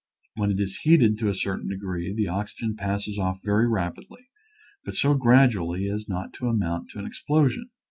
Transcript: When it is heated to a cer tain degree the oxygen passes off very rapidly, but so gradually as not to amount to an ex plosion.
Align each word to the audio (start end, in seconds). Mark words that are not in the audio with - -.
When 0.33 0.49
it 0.49 0.59
is 0.59 0.79
heated 0.79 1.19
to 1.19 1.29
a 1.29 1.35
cer 1.35 1.57
tain 1.57 1.67
degree 1.69 2.11
the 2.11 2.27
oxygen 2.27 2.75
passes 2.75 3.19
off 3.19 3.37
very 3.43 3.67
rapidly, 3.69 4.29
but 4.83 4.95
so 4.95 5.13
gradually 5.13 5.87
as 5.91 6.09
not 6.09 6.33
to 6.39 6.47
amount 6.47 6.89
to 6.89 6.97
an 6.97 7.05
ex 7.05 7.23
plosion. 7.29 7.65